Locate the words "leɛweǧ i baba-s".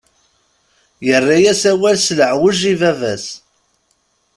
2.17-3.25